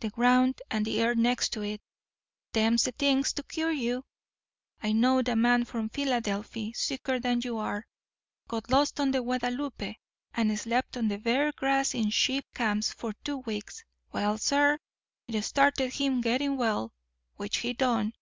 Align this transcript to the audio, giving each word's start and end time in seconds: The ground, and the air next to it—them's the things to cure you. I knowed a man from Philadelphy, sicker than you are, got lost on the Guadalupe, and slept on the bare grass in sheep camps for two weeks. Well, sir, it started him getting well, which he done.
The 0.00 0.10
ground, 0.10 0.60
and 0.70 0.84
the 0.84 1.00
air 1.00 1.14
next 1.14 1.54
to 1.54 1.62
it—them's 1.62 2.82
the 2.82 2.92
things 2.92 3.32
to 3.32 3.42
cure 3.42 3.70
you. 3.72 4.04
I 4.82 4.92
knowed 4.92 5.28
a 5.30 5.34
man 5.34 5.64
from 5.64 5.88
Philadelphy, 5.88 6.74
sicker 6.74 7.18
than 7.18 7.40
you 7.42 7.56
are, 7.56 7.86
got 8.48 8.68
lost 8.70 9.00
on 9.00 9.12
the 9.12 9.22
Guadalupe, 9.22 9.96
and 10.34 10.58
slept 10.60 10.98
on 10.98 11.08
the 11.08 11.16
bare 11.16 11.52
grass 11.52 11.94
in 11.94 12.10
sheep 12.10 12.44
camps 12.54 12.92
for 12.92 13.14
two 13.24 13.38
weeks. 13.38 13.82
Well, 14.12 14.36
sir, 14.36 14.76
it 15.26 15.40
started 15.40 15.94
him 15.94 16.20
getting 16.20 16.58
well, 16.58 16.92
which 17.36 17.56
he 17.60 17.72
done. 17.72 18.12